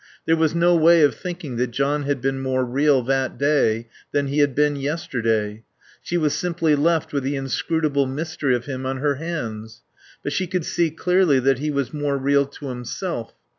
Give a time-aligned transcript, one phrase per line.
[0.25, 4.29] There was no way of thinking that John had been more real that day than
[4.29, 5.61] he had been yesterday.
[6.01, 9.83] She was simply left with the inscrutable mystery of him on her hands.
[10.23, 13.35] But she could see clearly that he was more real to himself.